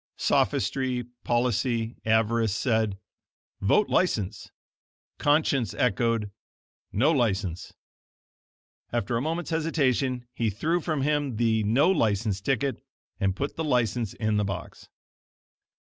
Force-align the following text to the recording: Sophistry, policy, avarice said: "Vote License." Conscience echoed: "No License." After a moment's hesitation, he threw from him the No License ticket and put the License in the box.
Sophistry, 0.17 1.03
policy, 1.23 1.95
avarice 2.05 2.55
said: 2.55 2.97
"Vote 3.59 3.87
License." 3.87 4.49
Conscience 5.19 5.75
echoed: 5.75 6.31
"No 6.91 7.11
License." 7.11 7.73
After 8.91 9.15
a 9.15 9.21
moment's 9.21 9.51
hesitation, 9.51 10.25
he 10.33 10.49
threw 10.49 10.81
from 10.81 11.03
him 11.03 11.35
the 11.35 11.63
No 11.65 11.91
License 11.91 12.41
ticket 12.41 12.83
and 13.19 13.35
put 13.35 13.57
the 13.57 13.63
License 13.63 14.15
in 14.15 14.37
the 14.37 14.43
box. 14.43 14.89